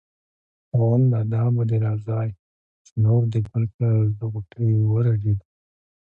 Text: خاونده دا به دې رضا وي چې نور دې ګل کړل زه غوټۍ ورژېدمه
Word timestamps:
خاونده 0.69 1.19
دا 1.33 1.41
به 1.55 1.63
دې 1.69 1.77
رضا 1.85 2.19
وي 2.25 2.31
چې 2.85 2.91
نور 3.05 3.21
دې 3.31 3.39
ګل 3.47 3.63
کړل 3.75 4.03
زه 4.17 4.23
غوټۍ 4.31 4.69
ورژېدمه 4.91 5.45